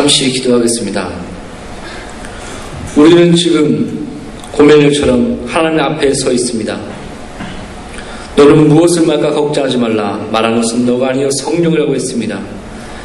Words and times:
잠시 0.00 0.30
기도하겠습니다. 0.32 1.10
우리는 2.96 3.36
지금 3.36 4.08
고멜녀처럼 4.50 5.44
하나님 5.46 5.78
앞에 5.78 6.14
서 6.14 6.32
있습니다. 6.32 6.80
너는 8.34 8.68
무엇을 8.68 9.04
말까 9.04 9.30
걱정하지 9.30 9.76
말라. 9.76 10.26
말한 10.32 10.56
것은 10.56 10.86
너가 10.86 11.10
아니여 11.10 11.28
성령이라고 11.42 11.94
했습니다. 11.94 12.40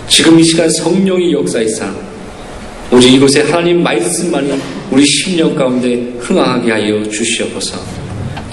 지금 0.08 0.40
이 0.40 0.44
시간 0.46 0.70
성령이 0.70 1.34
역사이사 1.34 1.94
오직 2.94 3.14
이곳에 3.14 3.42
하나님 3.42 3.84
말씀만이 3.84 4.54
우리 4.90 5.06
심령 5.06 5.54
가운데 5.54 6.14
흥하게 6.20 6.72
하여 6.72 7.04
주시옵소서. 7.10 7.78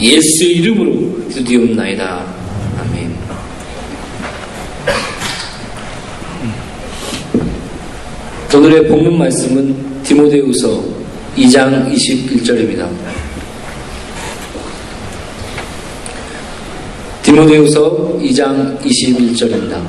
예수 0.01 0.45
이름으로 0.47 1.29
기도되옵나이다. 1.29 2.27
아멘. 2.81 3.23
오늘의 8.55 8.87
본문 8.87 9.17
말씀은 9.17 10.03
디모데후서 10.03 10.85
2장 11.37 11.91
21절입니다. 11.91 12.87
디모데후서 17.23 18.19
2장 18.21 18.79
21절입니다. 18.79 19.83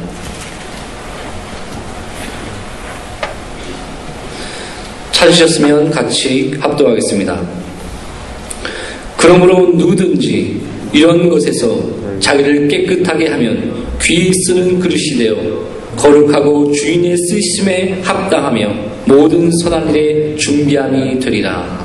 찾으셨으면 5.12 5.92
같이 5.92 6.54
합독하겠습니다. 6.58 7.42
그러므로 9.18 9.74
누구든지 9.74 10.62
이런 10.94 11.30
것에서 11.30 11.78
자기를 12.22 12.70
깨끗하게 12.70 13.28
하면 13.28 13.86
귀 14.02 14.32
쓰는 14.46 14.80
그릇이 14.80 15.18
되어 15.18 15.63
거룩하고 15.98 16.72
주인의 16.72 17.16
쓰심에 17.18 18.02
합당하며 18.04 18.74
모든 19.06 19.52
선한 19.52 19.90
일에 19.90 20.36
준비함이 20.36 21.20
되리라. 21.20 21.84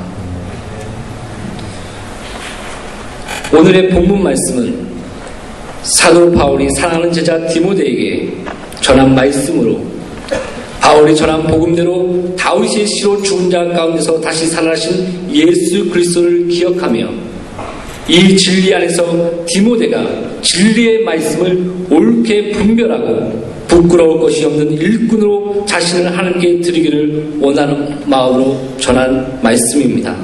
오늘의 3.51 3.89
본문 3.89 4.23
말씀은 4.23 4.87
사도 5.81 6.31
바울이 6.31 6.69
사랑하는 6.71 7.11
제자 7.11 7.47
디모데에게 7.47 8.31
전한 8.81 9.15
말씀으로 9.15 9.81
바울이 10.79 11.15
전한 11.15 11.43
복음대로 11.47 12.35
다윗의 12.35 12.85
시로 12.87 13.21
죽은 13.21 13.49
자 13.49 13.63
가운데서 13.63 14.19
다시 14.21 14.47
살아나신 14.47 15.29
예수 15.31 15.89
그리스도를 15.89 16.47
기억하며 16.47 17.07
이 18.07 18.35
진리 18.35 18.73
안에서 18.73 19.45
디모데가 19.45 20.03
진리의 20.41 21.03
말씀을 21.03 21.71
옳게 21.91 22.51
분별하고 22.51 23.58
부끄러울 23.69 24.19
것이 24.19 24.43
없는 24.43 24.73
일꾼으로 24.73 25.63
자신을 25.65 26.17
하나님께 26.17 26.59
드리기를 26.59 27.37
원하는 27.39 27.97
마음으로 28.05 28.59
전한 28.77 29.39
말씀입니다. 29.41 30.15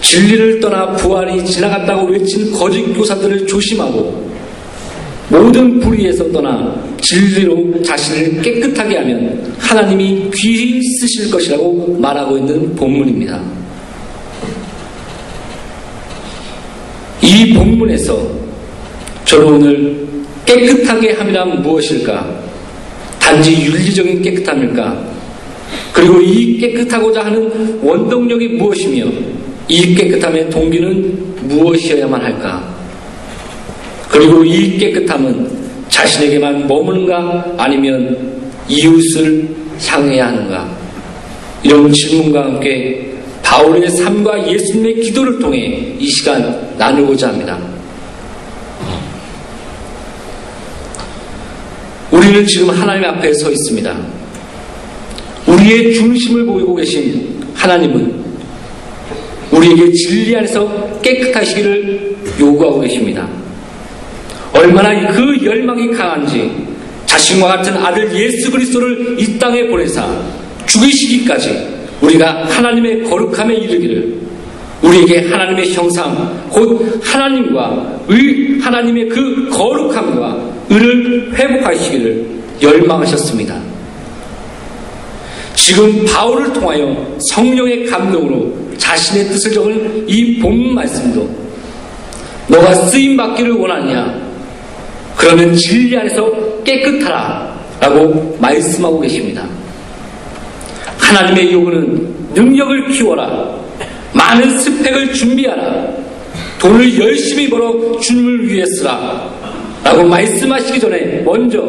진리를 0.00 0.60
떠나 0.60 0.92
부활이 0.92 1.44
지나갔다고 1.44 2.06
외친 2.06 2.52
거짓 2.52 2.82
교사들을 2.94 3.46
조심하고 3.46 4.30
모든 5.28 5.78
불의에서 5.78 6.30
떠나 6.32 6.74
진리로 7.00 7.80
자신을 7.82 8.42
깨끗하게 8.42 8.96
하면 8.98 9.54
하나님이 9.58 10.30
귀히 10.34 10.82
쓰실 10.82 11.30
것이라고 11.30 11.96
말하고 11.98 12.38
있는 12.38 12.74
본문입니다. 12.74 13.40
이 17.22 17.54
본문에서 17.54 18.20
저는 19.24 19.46
오늘 19.46 20.08
깨끗하게 20.50 21.12
함이란 21.12 21.62
무엇일까? 21.62 22.26
단지 23.20 23.52
윤리적인 23.52 24.20
깨끗함일까? 24.20 25.10
그리고 25.92 26.20
이 26.20 26.58
깨끗하고자 26.58 27.26
하는 27.26 27.78
원동력이 27.80 28.48
무엇이며 28.48 29.04
이 29.68 29.94
깨끗함의 29.94 30.50
동기는 30.50 31.34
무엇이어야만 31.42 32.20
할까? 32.20 32.68
그리고 34.08 34.44
이 34.44 34.76
깨끗함은 34.76 35.48
자신에게만 35.88 36.66
머무는가 36.66 37.54
아니면 37.56 38.40
이웃을 38.68 39.48
향해야 39.86 40.28
하는가? 40.28 40.68
이런 41.62 41.92
질문과 41.92 42.44
함께 42.44 43.08
바울의 43.42 43.88
삶과 43.90 44.50
예수님의 44.50 45.00
기도를 45.00 45.38
통해 45.38 45.94
이 45.98 46.06
시간 46.08 46.74
나누고자 46.76 47.28
합니다. 47.28 47.69
우리는 52.30 52.46
지금 52.46 52.70
하나님 52.70 53.04
앞에 53.06 53.34
서 53.34 53.50
있습니다. 53.50 53.92
우리의 55.48 55.94
중심을 55.94 56.46
보이고 56.46 56.76
계신 56.76 57.42
하나님은 57.54 58.24
우리에게 59.50 59.92
진리 59.92 60.36
안에서 60.36 61.00
깨끗하시기를 61.02 62.16
요구하고 62.38 62.82
계십니다. 62.82 63.28
얼마나 64.52 65.10
그 65.10 65.44
열망이 65.44 65.90
강한지 65.90 66.52
자신과 67.06 67.48
같은 67.48 67.76
아들 67.76 68.14
예수 68.14 68.48
그리스도를 68.52 69.16
이 69.18 69.36
땅에 69.36 69.66
보내사 69.66 70.06
죽이시기까지 70.66 71.80
우리가 72.00 72.44
하나님의 72.44 73.02
거룩함에 73.10 73.54
이르기를 73.56 74.20
우리에게 74.82 75.28
하나님의 75.28 75.72
형상 75.72 76.46
곧 76.48 77.00
하나님과 77.02 78.02
의 78.08 78.60
하나님의 78.60 79.08
그 79.08 79.48
거룩함과 79.50 80.49
의를 80.70 81.32
회복하시기를 81.34 82.26
열망하셨습니다. 82.62 83.60
지금 85.54 86.04
바울을 86.06 86.52
통하여 86.52 87.16
성령의 87.30 87.86
감동으로 87.86 88.56
자신의 88.78 89.26
뜻을 89.26 89.52
적은 89.52 90.04
이 90.08 90.38
본문 90.38 90.74
말씀도 90.74 91.28
너가 92.48 92.74
쓰임 92.74 93.16
받기를 93.16 93.52
원하냐? 93.52 94.30
그러면 95.16 95.54
진리 95.54 95.96
안에서 95.96 96.62
깨끗하라 96.64 97.60
라고 97.80 98.36
말씀하고 98.40 99.00
계십니다. 99.00 99.46
하나님의 100.98 101.52
요구는 101.52 102.14
능력을 102.34 102.88
키워라. 102.90 103.54
많은 104.12 104.58
스펙을 104.58 105.12
준비하라. 105.14 105.88
돈을 106.58 106.98
열심히 106.98 107.48
벌어 107.48 107.98
주님을 108.00 108.48
위해 108.48 108.64
쓰라. 108.66 109.39
라고 109.82 110.04
말씀하시기 110.04 110.78
전에 110.78 111.22
먼저 111.24 111.62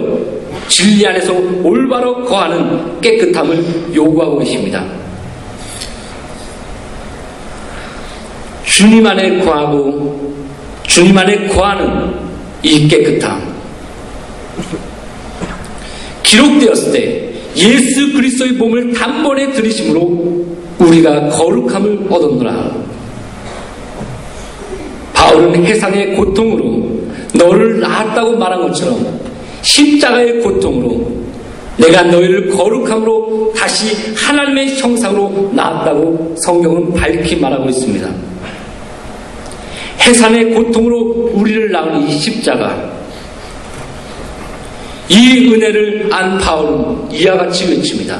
진리 0.67 1.05
안에서 1.05 1.33
올바로 1.63 2.23
거하는 2.25 2.99
깨끗함을 3.01 3.93
요구하고 3.95 4.39
계십니다. 4.39 4.85
주님 8.65 9.05
안에 9.05 9.39
거하고 9.39 10.33
주님 10.83 11.17
안에 11.17 11.47
거하는 11.47 12.13
이 12.63 12.87
깨끗함. 12.87 13.51
기록되었을 16.23 16.91
때 16.93 17.33
예수 17.55 18.13
그리스도의 18.13 18.53
몸을 18.53 18.93
단번에 18.93 19.51
들이심으로 19.51 20.45
우리가 20.79 21.29
거룩함을 21.29 22.07
얻었노라. 22.09 22.71
바울은 25.13 25.65
해상의 25.65 26.15
고통으로 26.15 26.70
너를 27.41 27.79
낳았다고 27.79 28.37
말한 28.37 28.61
것처럼 28.61 29.19
십자가의 29.63 30.41
고통으로 30.41 31.11
내가 31.77 32.03
너희를 32.03 32.49
거룩함으로 32.49 33.53
다시 33.55 34.13
하나님의 34.13 34.77
형상으로 34.77 35.51
낳았다고 35.53 36.35
성경은 36.37 36.93
밝히 36.93 37.35
말하고 37.35 37.69
있습니다. 37.69 38.07
해산의 40.01 40.53
고통으로 40.53 41.31
우리를 41.33 41.71
낳은 41.71 42.07
이 42.07 42.11
십자가 42.11 42.91
이 45.09 45.51
은혜를 45.51 46.09
안 46.11 46.37
바울은 46.37 47.11
이와 47.11 47.37
같이 47.37 47.69
외칩니다. 47.69 48.19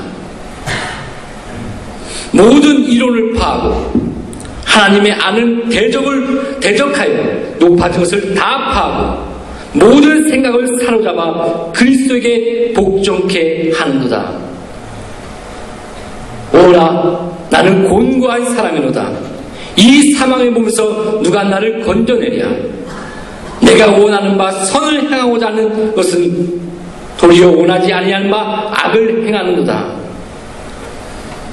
모든 2.31 2.83
이론을 2.83 3.33
파하고 3.33 4.10
하나님의 4.71 5.11
아는 5.13 5.69
대적을 5.69 6.59
대적하여 6.59 7.57
높아진 7.59 7.99
것을 8.01 8.33
다 8.33 8.57
파하고 8.71 9.31
모든 9.73 10.29
생각을 10.29 10.67
사로잡아 10.79 11.71
그리스도에게 11.73 12.73
복종케 12.73 13.71
하는도다. 13.73 14.31
오라 16.53 17.31
나는 17.49 17.83
곤고한 17.87 18.53
사람이로다. 18.53 19.11
이 19.75 20.13
사망의 20.13 20.49
몸에서 20.49 21.21
누가 21.21 21.43
나를 21.43 21.81
건져내랴. 21.81 22.49
내가 23.61 23.91
원하는 23.91 24.37
바 24.37 24.51
선을 24.51 25.03
행하고자 25.03 25.47
하는 25.47 25.95
것은 25.95 26.61
도리어 27.17 27.51
원하지 27.51 27.93
아니하는 27.93 28.29
바 28.29 28.71
악을 28.73 29.27
행하는도다. 29.27 30.01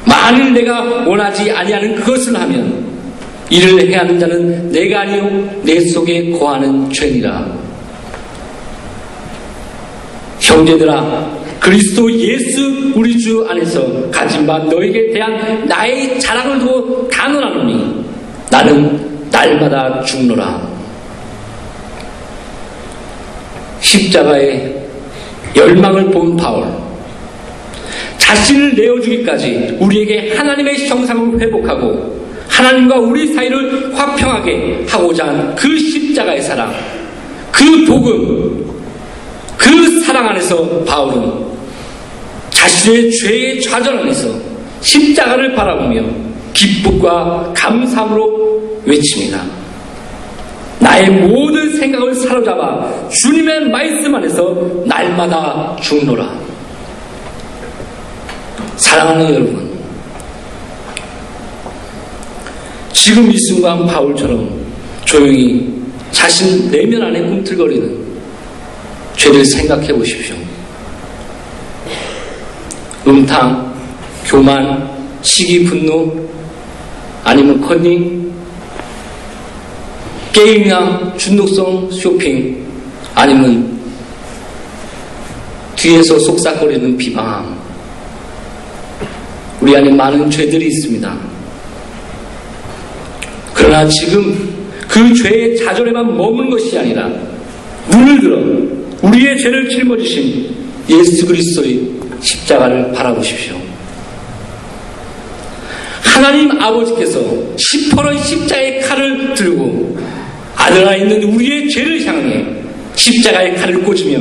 만일 0.06 0.54
내가 0.54 1.04
원하지 1.06 1.50
아니하는 1.50 1.94
그것을 1.96 2.34
하면 2.40 2.97
이를 3.50 3.80
행하는 3.80 4.18
자는 4.18 4.70
내가 4.70 5.00
아니요 5.00 5.60
내 5.62 5.80
속에 5.80 6.30
거하는 6.30 6.90
죄니라. 6.92 7.46
형제들아 10.40 11.38
그리스도 11.60 12.10
예수 12.12 12.92
우리 12.94 13.18
주 13.18 13.44
안에서 13.48 14.10
가진 14.10 14.46
바 14.46 14.58
너에게 14.58 15.10
대한 15.12 15.66
나의 15.66 16.18
자랑을 16.20 16.58
두고 16.58 17.08
단언하노니 17.08 18.04
나는 18.50 19.28
날마다 19.30 20.02
죽노라. 20.02 20.68
십자가의 23.80 24.86
열망을 25.56 26.10
본 26.10 26.36
바울. 26.36 26.66
자신을 28.18 28.74
내어주기까지 28.74 29.76
우리에게 29.80 30.34
하나님의 30.34 30.86
형상을 30.86 31.40
회복하고 31.40 32.27
하나님과 32.58 32.96
우리 32.96 33.32
사이를 33.32 33.96
화평하게 33.96 34.84
하고자 34.88 35.26
한그 35.28 35.78
십자가의 35.78 36.42
사랑, 36.42 36.74
그 37.52 37.84
복음, 37.84 38.68
그 39.56 40.00
사랑 40.00 40.28
안에서 40.28 40.84
바울은 40.84 41.46
자신의 42.50 43.12
죄의 43.12 43.62
좌절 43.62 43.98
안에서 43.98 44.28
십자가를 44.80 45.54
바라보며 45.54 46.02
기쁨과 46.52 47.52
감사함으로 47.54 48.82
외칩니다. 48.84 49.40
나의 50.80 51.10
모든 51.10 51.76
생각을 51.76 52.12
사로잡아 52.12 53.08
주님의 53.08 53.68
말씀 53.68 54.12
안에서 54.16 54.56
날마다 54.84 55.76
죽노라. 55.80 56.28
사랑하는 58.76 59.34
여러분, 59.34 59.67
지금 63.08 63.32
이 63.32 63.38
순간 63.38 63.86
바울처럼 63.86 64.50
조용히 65.06 65.66
자신 66.10 66.70
내면 66.70 67.04
안에 67.04 67.22
꿈틀거리는 67.22 68.06
죄를 69.16 69.42
생각해 69.46 69.94
보십시오. 69.94 70.36
음탕, 73.06 73.74
교만, 74.26 74.90
시기, 75.22 75.64
분노, 75.64 76.28
아니면 77.24 77.58
컨닝, 77.62 78.30
게임이나 80.30 81.14
중독성 81.16 81.90
쇼핑, 81.90 82.62
아니면 83.14 83.80
뒤에서 85.76 86.18
속삭거리는 86.18 86.94
비방함. 86.98 87.58
우리 89.62 89.74
안에 89.74 89.92
많은 89.92 90.30
죄들이 90.30 90.66
있습니다. 90.66 91.27
그러나 93.58 93.88
지금 93.88 94.56
그 94.86 95.12
죄의 95.14 95.56
자존에만 95.56 96.16
머무는 96.16 96.48
것이 96.48 96.78
아니라 96.78 97.10
눈을 97.90 98.20
들어 98.20 98.38
우리의 99.02 99.36
죄를 99.36 99.68
짊어지신 99.68 100.54
예수 100.88 101.26
그리스도의 101.26 101.80
십자가를 102.20 102.92
바라보십시오. 102.92 103.56
하나님 106.02 106.50
아버지께서 106.60 107.20
시퍼런 107.56 108.22
십자의 108.22 108.80
칼을 108.80 109.34
들고 109.34 109.98
아들아 110.56 110.96
있는 110.96 111.22
우리의 111.34 111.68
죄를 111.68 112.04
향해 112.06 112.46
십자가의 112.94 113.56
칼을 113.56 113.82
꽂으며 113.82 114.20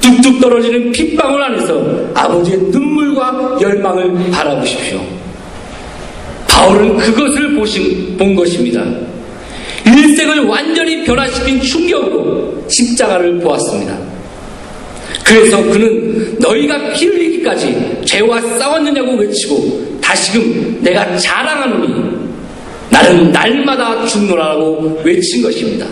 뚝뚝 0.00 0.40
떨어지는 0.40 0.92
핏방울 0.92 1.42
안에서 1.42 2.10
아버지의 2.14 2.58
눈물과 2.58 3.58
열망을 3.60 4.30
바라보십시오. 4.30 5.19
바울은 6.60 6.98
그것을 6.98 7.54
보신, 7.54 8.14
본 8.18 8.34
것입니다. 8.34 8.84
일생을 9.86 10.40
완전히 10.40 11.04
변화시킨 11.04 11.58
충격으로 11.62 12.66
십자가를 12.68 13.38
보았습니다. 13.38 13.96
그래서 15.24 15.62
그는 15.62 16.36
너희가 16.38 16.92
피 16.92 17.06
흘리기까지 17.06 18.02
죄와 18.04 18.42
싸웠느냐고 18.58 19.14
외치고 19.14 20.00
다시금 20.02 20.80
내가 20.82 21.16
자랑하노니 21.16 22.28
나는 22.90 23.32
날마다 23.32 24.04
죽노라고 24.04 25.00
외친 25.02 25.42
것입니다. 25.42 25.86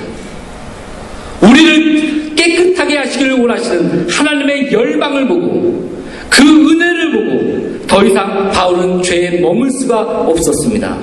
우리를 1.41 2.35
깨끗하게 2.35 2.99
하시기를 2.99 3.32
원하시는 3.41 4.11
하나님의 4.11 4.70
열방을 4.70 5.29
보고 5.29 5.91
그 6.29 6.43
은혜를 6.43 7.12
보고 7.12 7.77
더 7.88 8.05
이상 8.05 8.50
바울은 8.50 9.02
죄에 9.02 9.40
머물 9.40 9.70
수가 9.70 10.00
없었습니다. 10.00 10.96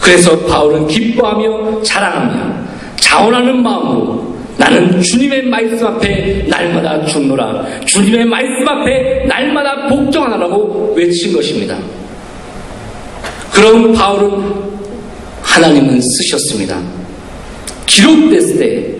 그래서 0.00 0.38
바울은 0.46 0.86
기뻐하며 0.86 1.82
자랑하며 1.82 2.54
자원하는 3.00 3.62
마음으로 3.62 4.36
나는 4.56 5.02
주님의 5.02 5.42
말씀 5.46 5.86
앞에 5.86 6.46
날마다 6.48 7.04
죽노라. 7.04 7.66
주님의 7.84 8.24
말씀 8.24 8.68
앞에 8.68 9.26
날마다 9.26 9.88
복종하라고 9.88 10.94
외친 10.96 11.32
것입니다. 11.32 11.76
그럼 13.52 13.92
바울은 13.92 14.54
하나님은 15.42 16.00
쓰셨습니다. 16.00 16.80
기록됐을 17.86 18.58
때 18.58 18.94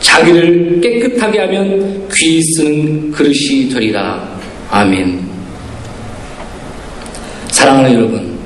자기를 0.00 0.80
깨끗하게 0.80 1.38
하면 1.40 2.08
귀 2.12 2.42
쓰는 2.42 3.10
그릇이 3.12 3.68
되리라. 3.72 4.28
아멘. 4.70 5.27
사랑하는 7.58 7.92
여러분, 7.92 8.38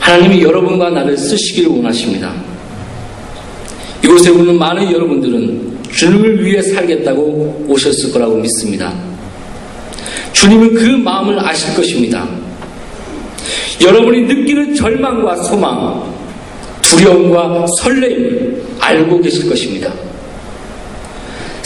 하나님이 0.00 0.42
여러분과 0.42 0.90
나를 0.90 1.16
쓰시기를 1.16 1.70
원하십니다. 1.70 2.34
이곳에 4.02 4.30
오는 4.30 4.58
많은 4.58 4.90
여러분들은 4.90 5.78
주님을 5.92 6.44
위해 6.44 6.60
살겠다고 6.60 7.66
오셨을 7.68 8.10
거라고 8.10 8.38
믿습니다. 8.38 8.92
주님은 10.32 10.74
그 10.74 10.84
마음을 10.96 11.38
아실 11.38 11.76
것입니다. 11.76 12.28
여러분이 13.80 14.22
느끼는 14.22 14.74
절망과 14.74 15.36
소망, 15.44 16.12
두려움과 16.82 17.66
설레임을 17.78 18.64
알고 18.80 19.20
계실 19.20 19.48
것입니다. 19.48 19.92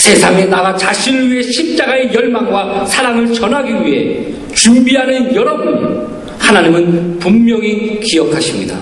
세상에 0.09 0.47
나가 0.47 0.75
자신을 0.75 1.31
위해 1.31 1.43
십자가의 1.43 2.11
열망과 2.15 2.87
사랑을 2.87 3.31
전하기 3.31 3.73
위해 3.85 4.25
준비하는 4.55 5.35
여러분, 5.35 6.09
하나님은 6.39 7.19
분명히 7.19 8.01
기억하십니다. 8.01 8.79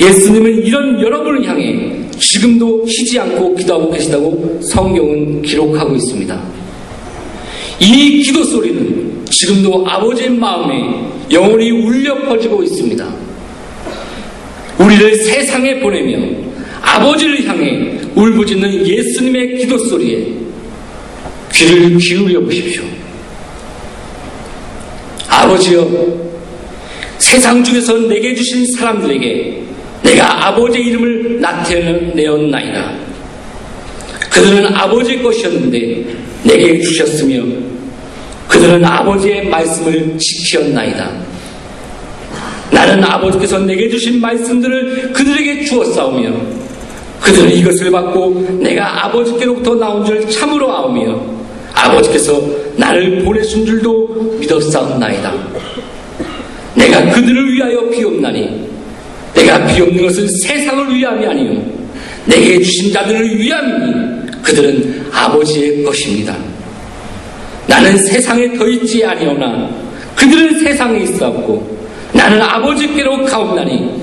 예수님은 0.00 0.64
이런 0.64 0.98
여러분을 1.00 1.46
향해 1.46 1.92
지금도 2.18 2.86
쉬지 2.86 3.20
않고 3.20 3.54
기도하고 3.56 3.90
계시다고 3.90 4.58
성경은 4.62 5.42
기록하고 5.42 5.96
있습니다. 5.96 6.40
이 7.78 8.22
기도 8.22 8.42
소리는 8.44 9.22
지금도 9.26 9.84
아버지의 9.86 10.30
마음에 10.30 11.04
영원히 11.30 11.70
울려 11.70 12.14
퍼지고 12.22 12.62
있습니다. 12.62 13.06
우리를 14.78 15.14
세상에 15.16 15.78
보내며 15.80 16.52
아버지를 16.80 17.31
울부짖는 18.42 18.86
예수님의 18.86 19.58
기도 19.58 19.78
소리에 19.78 20.26
귀를 21.52 21.96
기울여 21.96 22.40
보십시오. 22.40 22.82
아버지여, 25.28 25.88
세상 27.18 27.62
중에서 27.62 27.98
내게 28.08 28.34
주신 28.34 28.66
사람들에게 28.72 29.62
내가 30.02 30.48
아버지의 30.48 30.86
이름을 30.86 31.40
나타내었나이다. 31.40 32.98
그들은 34.30 34.74
아버지의 34.74 35.22
것이었는데 35.22 36.04
내게 36.44 36.80
주셨으며 36.80 37.42
그들은 38.48 38.84
아버지의 38.84 39.46
말씀을 39.46 40.18
지켰나이다. 40.18 41.10
나는 42.70 43.04
아버지께서 43.04 43.58
내게 43.60 43.88
주신 43.88 44.20
말씀들을 44.20 45.12
그들에게 45.12 45.64
주었사오며 45.64 46.61
그들은 47.22 47.50
이것을 47.52 47.90
받고 47.90 48.58
내가 48.60 49.06
아버지께로부터 49.06 49.74
나온 49.74 50.04
줄 50.04 50.28
참으로 50.28 50.70
아오며 50.72 51.20
아버지께서 51.72 52.40
나를 52.76 53.22
보내신 53.24 53.64
줄도 53.64 54.36
믿었사옵나이다. 54.40 55.32
내가 56.74 57.10
그들을 57.10 57.54
위하여 57.54 57.88
비옵나니 57.90 58.68
내가 59.34 59.66
비옵는 59.66 60.02
것은 60.02 60.26
세상을 60.42 60.94
위함이 60.94 61.26
아니요 61.26 61.62
내게 62.26 62.60
주신 62.60 62.92
자들을 62.92 63.38
위함이니 63.38 64.42
그들은 64.42 65.06
아버지의 65.12 65.84
것입니다. 65.84 66.36
나는 67.66 67.96
세상에 67.96 68.52
더 68.54 68.66
있지 68.68 69.04
아니오나 69.04 69.70
그들은 70.16 70.60
세상에 70.60 71.00
있었고 71.04 71.78
나는 72.12 72.42
아버지께로 72.42 73.24
가옵나니 73.24 74.02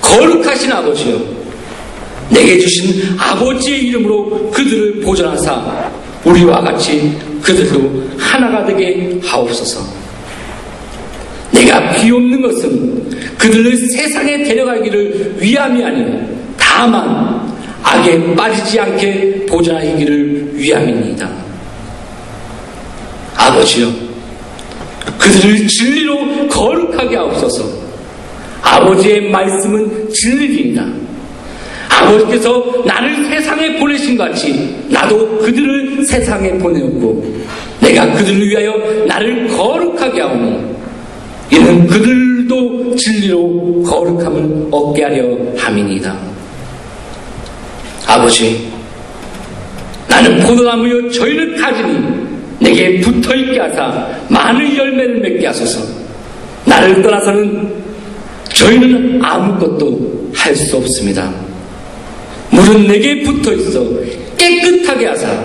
거룩하신 0.00 0.72
아버지여 0.72 1.18
내게 2.30 2.58
주신 2.58 3.16
아버지의 3.18 3.86
이름으로 3.86 4.50
그들을 4.50 5.00
보존하사 5.00 5.90
우리와 6.24 6.60
같이 6.60 7.18
그들도 7.42 8.08
하나가 8.18 8.64
되게 8.64 9.18
하옵소서. 9.22 9.80
내가 11.52 11.92
비옵는 11.92 12.40
것은 12.42 13.10
그들을 13.36 13.76
세상에 13.76 14.44
데려가기를 14.44 15.36
위함이 15.40 15.82
아니요 15.82 16.28
다만 16.56 17.50
악에 17.82 18.34
빠지지 18.34 18.78
않게 18.78 19.46
보존하기를 19.46 20.52
위함입니다. 20.54 21.28
아버지여, 23.34 23.90
그들을 25.18 25.66
진리로 25.66 26.48
거룩하게 26.48 27.16
하옵소서. 27.16 27.64
아버지의 28.62 29.30
말씀은 29.30 30.08
진리입니다. 30.12 30.86
아버지께서 32.00 32.82
나를 32.86 33.24
세상에 33.26 33.78
보내신 33.78 34.16
같이 34.16 34.76
나도 34.88 35.38
그들을 35.38 36.04
세상에 36.04 36.50
보내었고 36.58 37.40
내가 37.80 38.10
그들을 38.12 38.48
위하여 38.48 38.74
나를 39.06 39.48
거룩하게 39.48 40.20
하오니 40.20 40.70
이는 41.52 41.86
그들도 41.86 42.94
진리로 42.96 43.82
거룩함을 43.82 44.68
얻게 44.70 45.02
하려 45.04 45.36
함이니이다. 45.56 46.16
아버지, 48.06 48.68
나는 50.08 50.40
포도나무여 50.40 51.10
저희를 51.10 51.56
가지니 51.56 51.98
내게 52.60 53.00
붙어있게 53.00 53.58
하사 53.58 54.06
많은 54.28 54.76
열매를 54.76 55.20
맺게 55.20 55.46
하소서. 55.46 55.80
나를 56.64 57.02
떠나서는 57.02 57.72
저희는 58.52 59.20
아무것도 59.22 60.30
할 60.34 60.54
수 60.54 60.76
없습니다. 60.76 61.32
물은 62.50 62.86
내게 62.86 63.22
붙어 63.22 63.52
있어 63.52 63.84
깨끗하게 64.36 65.06
하사 65.06 65.44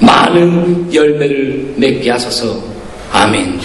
많은 0.00 0.92
열매를 0.92 1.74
맺게 1.76 2.10
하소서. 2.10 2.62
아멘. 3.12 3.58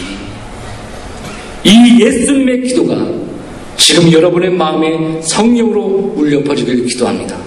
이 1.63 2.01
예수님의 2.01 2.61
기도가 2.63 2.95
지금 3.77 4.11
여러분의 4.11 4.51
마음에 4.51 5.21
성령으로 5.21 6.13
울려 6.15 6.41
퍼지길 6.43 6.85
기도합니다. 6.85 7.38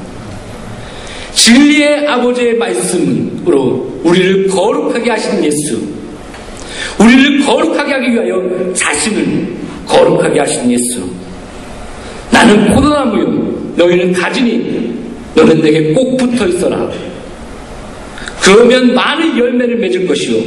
진리의 1.32 2.06
아버지의 2.06 2.56
말씀으로 2.56 4.00
우리를 4.04 4.48
거룩하게 4.48 5.10
하시는 5.10 5.44
예수, 5.44 5.80
우리를 6.98 7.44
거룩하게 7.44 7.92
하기 7.92 8.12
위하여 8.12 8.72
자신을 8.74 9.56
거룩하게 9.86 10.40
하시는 10.40 10.70
예수. 10.70 11.08
나는 12.30 12.72
포도나무요, 12.72 13.72
너희는 13.76 14.12
가지니 14.12 15.03
너는 15.34 15.60
내게 15.60 15.92
꼭 15.92 16.16
붙어 16.16 16.46
있어라. 16.46 16.90
그러면 18.40 18.94
많은 18.94 19.38
열매를 19.38 19.76
맺을 19.76 20.06
것이요. 20.06 20.42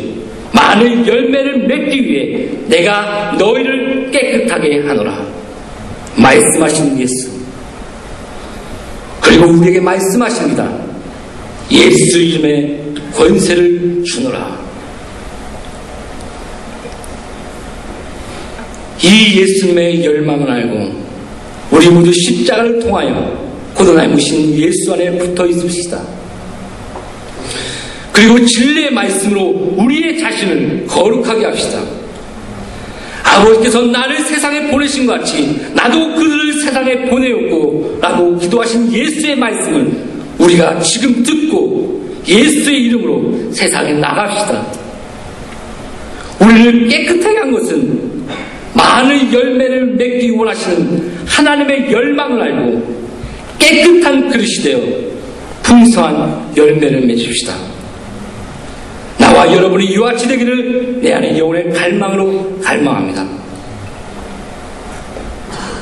많은 0.54 1.06
열매를 1.06 1.68
맺기 1.68 2.04
위해 2.06 2.50
내가 2.68 3.36
너희를 3.38 4.12
깨끗하게 4.12 4.82
하노라. 4.88 5.26
말씀하시는 6.16 7.00
예수. 7.00 7.30
그리고 9.22 9.48
우리에게 9.48 9.80
말씀하십니다. 9.80 10.72
예수 11.72 12.18
이름의 12.18 12.80
권세를 13.14 14.04
주노라. 14.06 14.58
이 19.04 19.40
예수님의 19.40 20.04
열망을 20.04 20.50
알고 20.50 21.08
우리 21.72 21.88
모두 21.90 22.12
십자가를 22.12 22.80
통하여 22.80 23.47
고도나무신 23.78 24.58
예수 24.58 24.94
안에 24.94 25.18
붙어 25.18 25.46
있읍시다. 25.46 26.02
그리고 28.12 28.44
진리의 28.44 28.92
말씀으로 28.92 29.76
우리의 29.78 30.20
자신을 30.20 30.88
거룩하게 30.88 31.46
합시다. 31.46 31.80
아버지께서 33.24 33.82
나를 33.82 34.18
세상에 34.22 34.72
보내신 34.72 35.06
것 35.06 35.20
같이 35.20 35.62
나도 35.76 36.16
그들을 36.16 36.54
세상에 36.62 37.06
보내었고 37.06 38.00
라고 38.02 38.36
기도하신 38.40 38.92
예수의 38.92 39.36
말씀을 39.36 39.92
우리가 40.40 40.80
지금 40.80 41.22
듣고 41.22 42.04
예수의 42.28 42.86
이름으로 42.86 43.52
세상에 43.52 43.94
나갑시다. 43.94 44.66
우리를 46.40 46.88
깨끗하게 46.88 47.38
한 47.38 47.52
것은 47.52 48.26
많은 48.74 49.32
열매를 49.32 49.86
맺기 49.96 50.32
원하시는 50.32 51.12
하나님의 51.28 51.92
열망을 51.92 52.42
알고 52.42 53.07
깨끗한 53.60 54.30
그릇이 54.30 54.64
되어 54.64 54.80
풍성한 55.64 56.54
열매를 56.56 57.06
맺읍시다. 57.06 57.54
나와 59.18 59.54
여러분이 59.54 59.86
이와 59.88 60.12
같이 60.12 60.28
되기를 60.28 61.00
내 61.02 61.14
안에 61.14 61.38
영혼의 61.38 61.72
갈망으로 61.72 62.60
갈망합니다. 62.62 63.28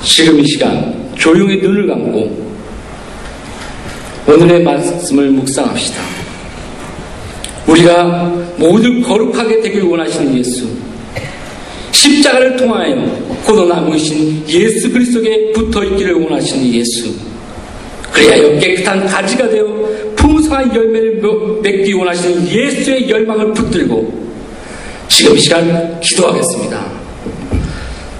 지금 0.03 0.39
이 0.39 0.47
시간 0.47 1.11
조용히 1.15 1.57
눈을 1.57 1.87
감고 1.87 2.45
오늘의 4.27 4.63
말씀을 4.63 5.29
묵상합시다. 5.31 6.01
우리가 7.67 8.33
모두 8.57 9.01
거룩하게 9.01 9.61
되길 9.61 9.83
원하시는 9.83 10.37
예수, 10.37 10.67
십자가를 11.91 12.55
통하여 12.55 12.95
고도나무이신 13.45 14.43
예수 14.47 14.91
그리스도에 14.91 15.51
붙어 15.51 15.83
있기를 15.83 16.13
원하시는 16.13 16.73
예수, 16.73 17.13
그리하여 18.15 18.57
깨끗한 18.59 19.05
가지가 19.05 19.49
되어 19.49 19.65
풍성한 20.15 20.73
열매를 20.73 21.21
맺기 21.61 21.93
원하시는 21.93 22.47
예수의 22.47 23.09
열망을 23.09 23.53
붙들고 23.53 24.25
지금 25.09 25.37
시간 25.37 25.99
기도하겠습니다. 25.99 27.05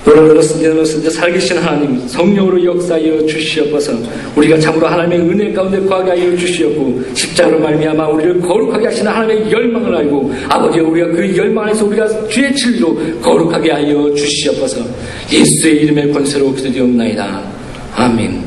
너로서는 0.06 1.10
살계신 1.10 1.58
하나님 1.58 2.08
성령으로 2.08 2.64
역사하여 2.64 3.26
주시옵소서. 3.26 3.98
우리가 4.36 4.60
참으로 4.60 4.88
하나님의 4.88 5.20
은혜 5.20 5.52
가운데 5.52 5.80
거하게 5.82 6.12
하여 6.12 6.38
주시옵고 6.38 7.02
십자가로 7.16 7.60
말미암아 7.60 8.08
우리를 8.10 8.40
거룩하게 8.42 8.86
하시는 8.86 9.12
하나님의 9.12 9.52
열망을 9.52 9.96
알고 9.96 10.32
아버지 10.48 10.80
우리가 10.80 11.08
그 11.08 11.36
열망 11.36 11.70
에서 11.70 11.86
우리가 11.86 12.28
주의 12.28 12.54
진리로 12.56 12.96
거룩하게 13.22 13.72
하여 13.72 14.14
주시옵소서. 14.14 14.86
예수의 15.32 15.78
이름의 15.84 16.12
권세로 16.12 16.54
기도되옵나이다. 16.54 17.42
아멘 17.96 18.45